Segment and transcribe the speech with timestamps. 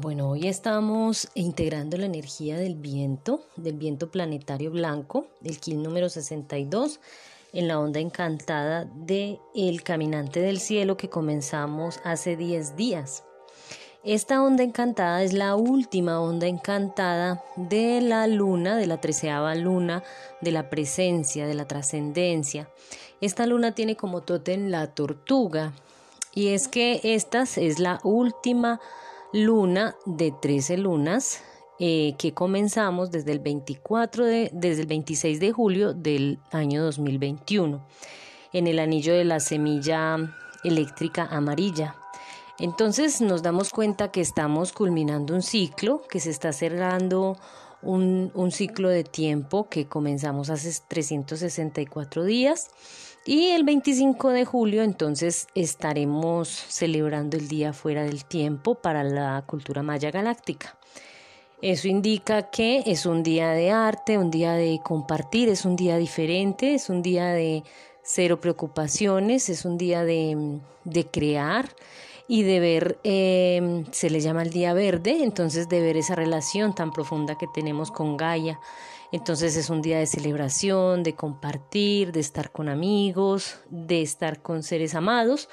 [0.00, 6.08] Bueno, hoy estamos integrando la energía del viento, del viento planetario blanco, el kill número
[6.08, 6.98] 62,
[7.52, 13.24] en la onda encantada de El Caminante del Cielo que comenzamos hace 10 días.
[14.02, 20.02] Esta onda encantada es la última onda encantada de la luna, de la treceava luna,
[20.40, 22.70] de la presencia, de la trascendencia.
[23.20, 25.74] Esta luna tiene como tótem la tortuga
[26.34, 28.80] y es que esta es la última
[29.32, 31.42] luna de 13 lunas
[31.78, 37.84] eh, que comenzamos desde el 24 de, desde el 26 de julio del año 2021
[38.52, 40.16] en el anillo de la semilla
[40.62, 41.96] eléctrica amarilla.
[42.58, 47.36] Entonces nos damos cuenta que estamos culminando un ciclo, que se está cerrando
[47.82, 52.68] un, ciclo de tiempo que comenzamos hace 364 días
[53.24, 59.42] y el 25 de julio entonces estaremos celebrando el Día Fuera del Tiempo para la
[59.46, 60.76] cultura maya galáctica.
[61.60, 65.96] Eso indica que es un día de arte, un día de compartir, es un día
[65.96, 67.62] diferente, es un día de
[68.02, 71.68] cero preocupaciones, es un día de, de crear
[72.28, 76.74] y de ver, em, se le llama el día verde, entonces de ver esa relación
[76.74, 78.58] tan profunda que tenemos con Gaia
[79.12, 84.62] entonces es un día de celebración, de compartir, de estar con amigos, de estar con
[84.62, 85.50] seres amados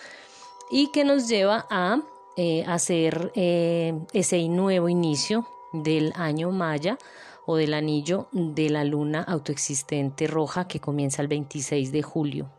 [0.71, 2.01] y que nos lleva a
[2.37, 6.97] eh, hacer eh, ese nuevo inicio del año maya
[7.45, 12.49] o del anillo de la luna autoexistente roja que comienza el 26 de julio.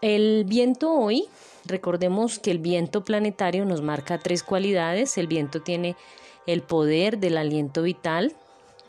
[0.00, 1.26] El viento hoy,
[1.64, 5.18] recordemos que el viento planetario nos marca tres cualidades.
[5.18, 5.96] El viento tiene
[6.46, 8.34] el poder del aliento vital,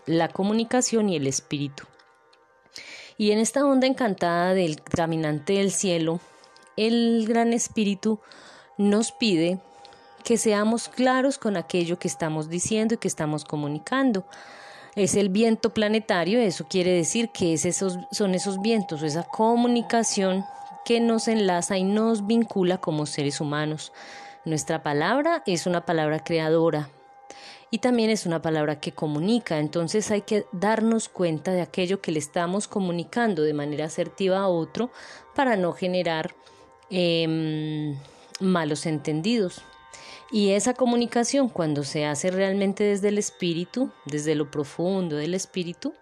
[0.06, 1.84] la comunicación y el espíritu.
[3.18, 6.20] Y en esta onda encantada del caminante del cielo,
[6.78, 8.20] el gran espíritu
[8.78, 9.60] nos pide
[10.24, 14.26] que seamos claros con aquello que estamos diciendo y que estamos comunicando.
[14.96, 20.44] Es el viento planetario, eso quiere decir que es esos, son esos vientos esa comunicación
[20.86, 23.92] que nos enlaza y nos vincula como seres humanos.
[24.46, 26.90] Nuestra palabra es una palabra creadora,
[27.74, 32.12] y también es una palabra que comunica, entonces hay que darnos cuenta de aquello que
[32.12, 34.92] le estamos comunicando de manera asertiva a otro
[35.34, 36.36] para no generar
[36.90, 37.96] em,
[38.42, 39.64] malos entendidos.
[40.32, 45.94] Y esa comunicación, cuando se hace realmente desde el espíritu, desde lo profundo del espíritu,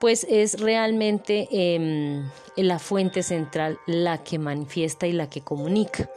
[0.00, 6.10] pues es realmente em, la fuente central la que manifiesta y la que comunica.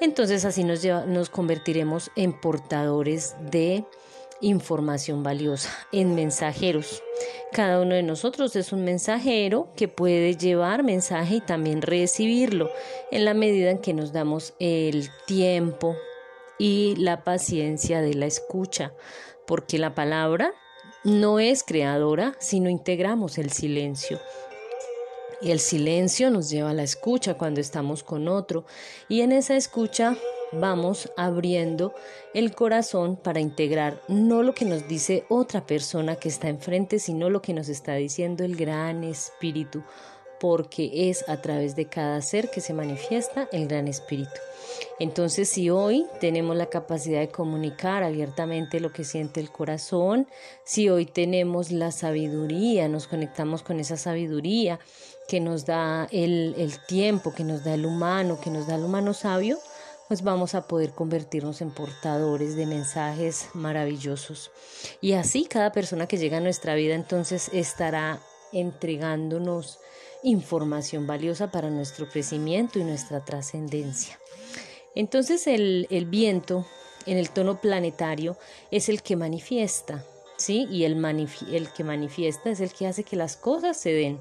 [0.00, 3.84] Entonces así nos, nos convertiremos en portadores de
[4.40, 7.02] información valiosa en mensajeros.
[7.52, 12.70] Cada uno de nosotros es un mensajero que puede llevar mensaje y también recibirlo
[13.10, 15.96] en la medida en que nos damos el tiempo
[16.58, 18.92] y la paciencia de la escucha,
[19.46, 20.52] porque la palabra
[21.04, 24.20] no es creadora, sino integramos el silencio.
[25.40, 28.64] Y el silencio nos lleva a la escucha cuando estamos con otro
[29.08, 30.16] y en esa escucha
[30.52, 31.94] vamos abriendo
[32.32, 37.28] el corazón para integrar no lo que nos dice otra persona que está enfrente, sino
[37.28, 39.82] lo que nos está diciendo el gran espíritu,
[40.40, 44.40] porque es a través de cada ser que se manifiesta el gran espíritu.
[44.98, 50.26] Entonces, si hoy tenemos la capacidad de comunicar abiertamente lo que siente el corazón,
[50.64, 54.78] si hoy tenemos la sabiduría, nos conectamos con esa sabiduría
[55.28, 58.84] que nos da el, el tiempo, que nos da el humano, que nos da el
[58.84, 59.58] humano sabio,
[60.08, 64.50] pues vamos a poder convertirnos en portadores de mensajes maravillosos.
[65.00, 68.20] Y así cada persona que llega a nuestra vida entonces estará
[68.52, 69.80] entregándonos
[70.26, 74.18] información valiosa para nuestro crecimiento y nuestra trascendencia.
[74.94, 76.66] Entonces el, viento
[77.06, 78.36] en el tono planetario
[78.70, 80.04] es el que manifiesta,
[80.36, 80.66] ¿sí?
[80.70, 80.96] Y el,
[81.52, 84.18] el que manifiesta es el que hace que las cosas se den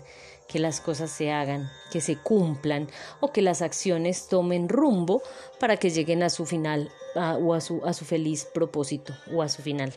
[0.47, 2.87] que las cosas se hagan, que se cumplan
[3.19, 5.23] o que las acciones tomen rumbo
[5.59, 9.49] para que lleguen a su final o a su, a su feliz propósito o a
[9.49, 9.91] su final.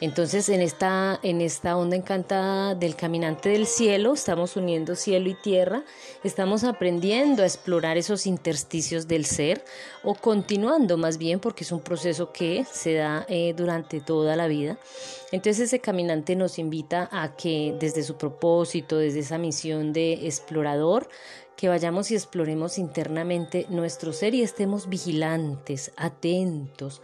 [0.00, 5.34] Entonces, en esta, en esta onda encantada del caminante del cielo, estamos uniendo cielo y
[5.34, 5.82] tierra,
[6.22, 9.64] estamos aprendiendo a explorar esos intersticios del ser
[10.04, 14.46] o continuando más bien, porque es un proceso que se da eh, durante toda la
[14.46, 14.78] vida.
[15.32, 21.08] Entonces, ese caminante nos invita a que desde su propósito, desde esa misión de explorador,
[21.58, 27.02] que vayamos y exploremos internamente nuestro ser y estemos vigilantes, atentos.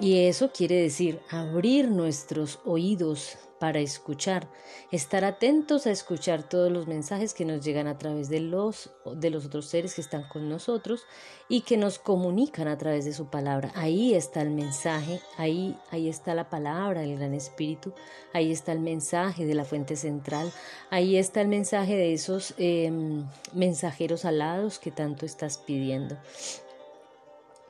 [0.00, 4.48] Y eso quiere decir abrir nuestros oídos para escuchar,
[4.90, 9.30] estar atentos a escuchar todos los mensajes que nos llegan a través de los, de
[9.30, 11.04] los otros seres que están con nosotros
[11.48, 13.72] y que nos comunican a través de su palabra.
[13.74, 17.92] Ahí está el mensaje, ahí, ahí está la palabra del Gran Espíritu,
[18.32, 20.52] ahí está el mensaje de la fuente central,
[20.90, 26.16] ahí está el mensaje de esos em, mensajeros alados que tanto estás pidiendo.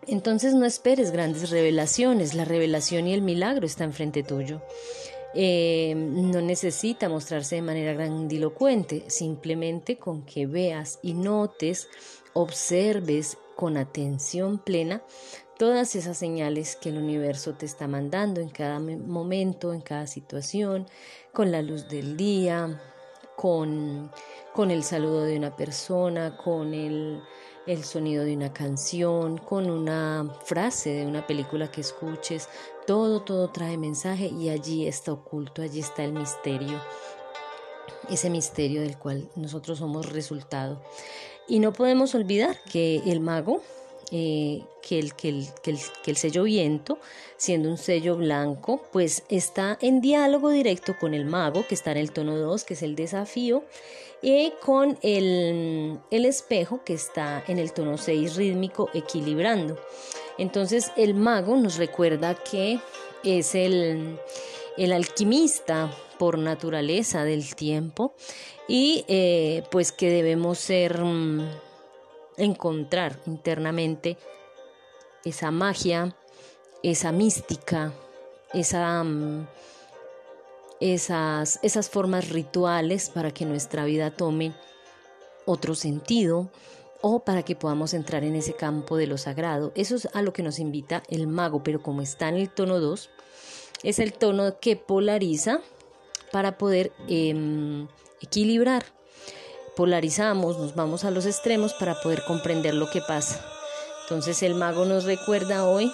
[0.08, 4.62] Entonces no esperes grandes revelaciones, la revelación y el milagro están frente tuyo.
[5.38, 11.88] Eh, no necesita mostrarse de manera grandilocuente, simplemente con que veas y notes,
[12.32, 15.02] observes con atención plena
[15.58, 20.86] todas esas señales que el universo te está mandando en cada momento, en cada situación,
[21.32, 22.80] con la luz del día,
[23.36, 24.10] con,
[24.52, 27.22] con el saludo de una persona, con el
[27.66, 32.48] el sonido de una canción, con una frase de una película que escuches,
[32.86, 36.80] todo, todo trae mensaje y allí está oculto, allí está el misterio,
[38.08, 40.80] ese misterio del cual nosotros somos resultado.
[41.48, 43.62] Y no podemos olvidar que el mago,
[44.12, 46.98] eh, que, el, que, el, que, el, sello viento,
[47.36, 51.98] siendo un sello blanco, pues está en diálogo directo con el mago, que está en
[51.98, 53.64] el tono 2, que es el desafío,
[54.22, 59.78] y con el, espejo que está en el tono 6 rítmico equilibrando.
[60.38, 62.78] Entonces el mago nos recuerda que
[63.24, 64.18] es el,
[64.78, 68.14] alquimista por naturaleza del tiempo
[68.68, 71.65] y eh, pues que debemos ser mm,
[72.36, 74.18] encontrar internamente
[75.24, 76.16] esa magia,
[76.82, 77.92] esa mística,
[78.52, 79.46] esa mm,
[80.80, 84.52] esas, esas formas rituales para que nuestra vida tome
[85.44, 86.50] otro sentido
[87.02, 89.72] o para que podamos entrar en ese campo de lo sagrado.
[89.74, 92.80] Eso es a lo que nos invita el mago, pero como está en el tono
[92.80, 93.10] 2,
[93.82, 95.60] es el tono que polariza
[96.32, 97.86] para poder em,
[98.20, 98.84] equilibrar.
[99.76, 103.44] Polarizamos, nos vamos a los extremos para poder comprender lo que pasa.
[104.02, 105.92] Entonces el mago nos recuerda hoy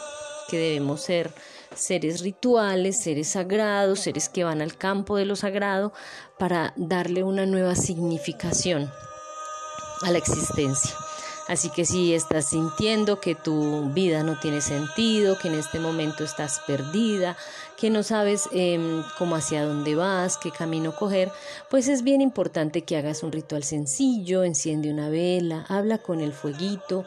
[0.49, 1.32] que debemos ser
[1.75, 5.93] seres rituales, seres sagrados, seres que van al campo de lo sagrado
[6.38, 8.90] para darle una nueva significación
[10.02, 10.94] a la existencia.
[11.48, 16.24] Así que si estás sintiendo que tu vida no tiene sentido, que en este momento
[16.24, 17.36] estás perdida,
[17.76, 21.32] que no sabes em, cómo hacia dónde vas, qué camino coger,
[21.68, 26.32] pues es bien importante que hagas un ritual sencillo, enciende una vela, habla con el
[26.32, 27.04] fueguito,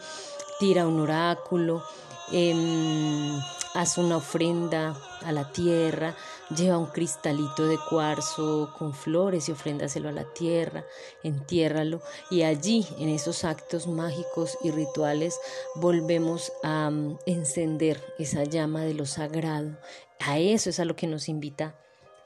[0.59, 1.83] tira un oráculo,
[2.31, 3.39] Em,
[3.75, 6.15] haz una ofrenda a la tierra,
[6.49, 10.85] lleva un cristalito de cuarzo con flores y ofréndaselo a la tierra,
[11.23, 15.39] entiérralo y allí en esos actos mágicos y rituales
[15.75, 19.77] volvemos a mm, encender esa llama de lo sagrado.
[20.19, 21.75] A eso es a lo que nos invita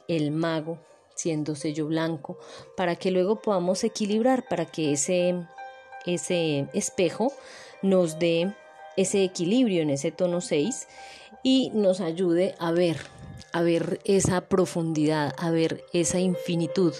[0.07, 0.80] el mago
[1.16, 2.39] siendo sello blanco
[2.77, 5.36] para que luego podamos equilibrar para que ese
[6.06, 7.33] ese espejo
[7.81, 8.54] nos dé
[8.98, 10.88] ese equilibrio en ese tono 6
[11.44, 12.97] y nos ayude a ver,
[13.51, 16.94] a ver esa profundidad, a ver esa infinitud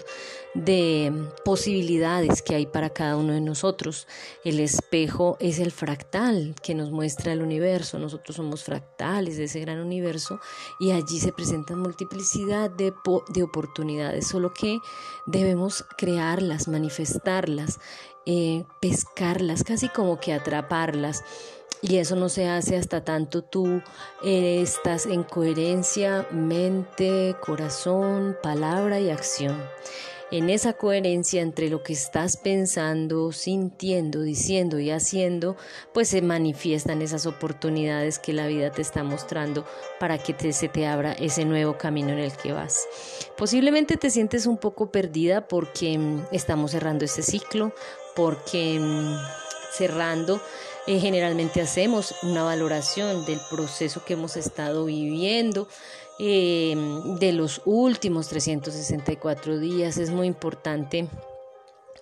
[0.54, 1.12] de
[1.44, 4.08] posibilidades que hay para cada uno de nosotros.
[4.44, 9.60] El espejo es el fractal que nos muestra el universo, nosotros somos fractales de ese
[9.60, 10.40] gran universo
[10.80, 12.92] y allí se presentan multiplicidad de,
[13.28, 14.78] de oportunidades, solo que
[15.26, 17.78] debemos crearlas, manifestarlas,
[18.32, 21.24] eh, pescarlas, casi como que atraparlas
[21.82, 23.82] y eso no se hace hasta tanto tú
[24.22, 29.60] eh, estás en coherencia, mente, corazón, palabra y acción.
[30.32, 35.56] En esa coherencia entre lo que estás pensando, sintiendo, diciendo y haciendo,
[35.92, 39.66] pues se manifiestan esas oportunidades que la vida te está mostrando
[39.98, 42.86] para que se te abra ese nuevo camino en el que vas.
[43.36, 47.72] Posiblemente te sientes un poco perdida porque mm, estamos cerrando este ciclo,
[48.14, 49.16] porque mm,
[49.72, 50.40] cerrando
[50.86, 55.68] eh, generalmente hacemos una valoración del proceso que hemos estado viviendo,
[56.18, 56.74] eh,
[57.18, 59.98] de los últimos 364 días.
[59.98, 61.08] Es muy importante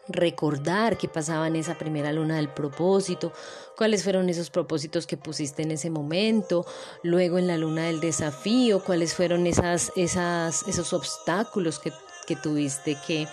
[0.08, 3.32] recordar qué pasaba en esa primera luna del propósito,
[3.76, 6.64] cuáles fueron esos propósitos que pusiste en ese momento,
[7.02, 11.92] luego en la luna del desafío, cuáles fueron esas, esos obstáculos que
[12.28, 13.26] que tuviste que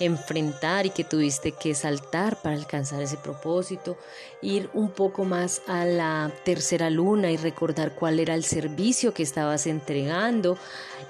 [0.00, 3.98] enfrentar y que tuviste que saltar para alcanzar ese propósito,
[4.40, 9.22] ir un poco más a la tercera luna y recordar cuál era el servicio que
[9.22, 10.56] estabas entregando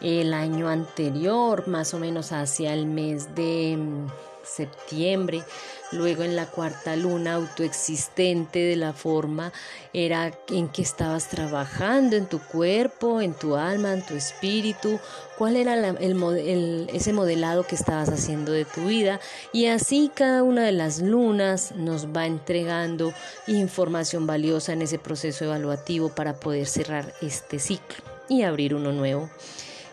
[0.00, 4.06] el año anterior, más o menos hacia el mes de mm,
[4.42, 5.44] septiembre,
[5.92, 9.52] luego en la cuarta luna autoexistente de la forma
[9.92, 15.00] era en que estabas trabajando en tu cuerpo, en tu alma, en tu espíritu,
[15.36, 19.20] cuál era el, ese modelado que estabas haciendo de tu vida
[19.52, 23.12] y así cada una de las lunas nos va entregando
[23.46, 29.30] información valiosa en ese proceso evaluativo para poder cerrar este ciclo y abrir uno nuevo.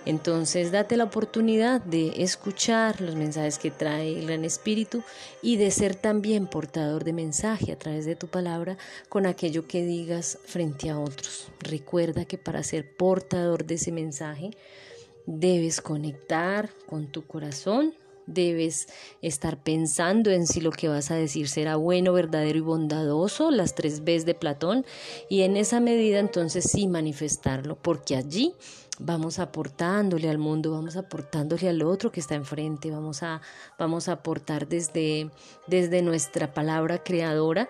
[0.06, 5.04] Entonces, date la oportunidad de escuchar los mensajes que trae el Gran Espíritu
[5.42, 8.78] y de ser también portador de mensaje a través de tu palabra
[9.10, 11.48] con aquello que digas frente a otros.
[11.60, 14.52] Recuerda que para ser portador de ese mensaje
[15.26, 17.96] debes conectar con tu corazón,
[18.28, 18.88] debes
[19.22, 23.76] estar pensando en si lo que vas a decir será bueno, verdadero y bondadoso, las
[23.76, 24.86] tres veces de Platón,
[25.30, 28.54] y en esa medida entonces sí manifestarlo, porque allí
[29.00, 33.42] vamos aportándole al mundo, vamos aportándole al otro que está enfrente, vamos a,
[33.78, 35.30] vamos aportar desde,
[35.68, 37.68] desde nuestra palabra creadora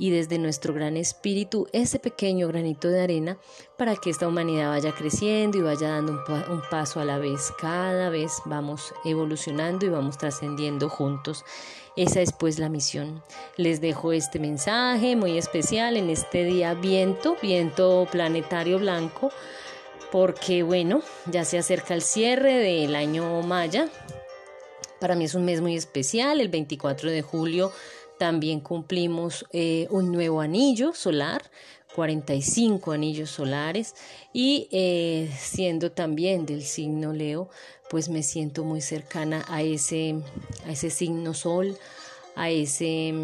[0.00, 3.36] y desde nuestro gran espíritu ese pequeño granito de arena
[3.76, 6.12] para que esta humanidad vaya creciendo y vaya dando
[6.48, 7.52] un, paso a la vez.
[7.60, 11.44] Cada vez vamos evolucionando y vamos trascendiendo juntos.
[11.96, 13.22] Esa es pues la misión.
[13.58, 19.30] Les dejo este mensaje muy especial en este día viento, viento planetario blanco
[20.10, 23.90] porque bueno, ya se acerca el cierre del año Maya.
[24.98, 27.70] Para mí es un mes muy especial, el 24 de julio
[28.20, 31.40] también cumplimos eh, un nuevo anillo solar,
[31.94, 33.94] 45 anillos solares.
[34.34, 37.48] Y eh, siendo también del signo Leo,
[37.88, 40.16] pues me siento muy cercana a ese,
[40.66, 41.78] a ese signo sol,
[42.36, 43.14] a, ese,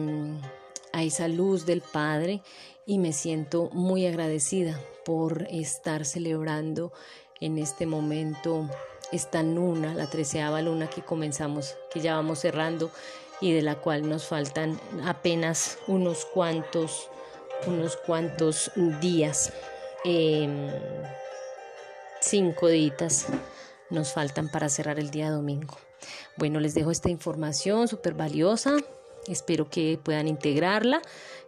[0.94, 2.40] a esa luz del Padre.
[2.86, 6.90] Y me siento muy agradecida por estar celebrando
[7.38, 8.70] en este momento
[9.12, 12.90] esta luna, la treceava luna que comenzamos, que ya vamos cerrando
[13.40, 17.10] y de la cual nos faltan apenas unos cuantos,
[17.66, 19.52] unos cuantos días,
[20.04, 20.68] em,
[22.20, 23.26] cinco días
[23.90, 25.76] nos faltan para cerrar el día domingo.
[26.36, 28.76] Bueno, les dejo esta información súper valiosa,
[29.28, 31.02] espero que puedan integrarla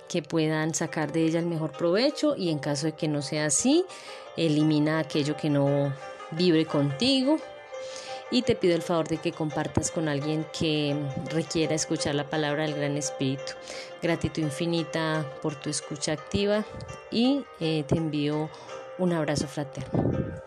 [0.08, 3.46] que puedan sacar de ella el mejor provecho y en caso de que no sea
[3.46, 3.84] así,
[4.36, 5.92] elimina aquello que no
[6.32, 7.36] vibre contigo
[8.30, 10.96] y te pido el favor de que compartas con alguien que
[11.30, 13.52] requiera escuchar la palabra del Gran Espíritu.
[14.02, 16.64] Gratitud infinita por tu escucha activa
[17.10, 18.50] y eh, te envío
[18.98, 20.37] un abrazo fraterno.